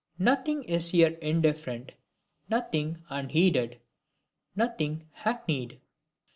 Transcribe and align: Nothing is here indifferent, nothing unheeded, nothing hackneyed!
Nothing 0.17 0.63
is 0.63 0.89
here 0.89 1.11
indifferent, 1.21 1.91
nothing 2.49 3.03
unheeded, 3.11 3.79
nothing 4.55 5.07
hackneyed! 5.11 5.79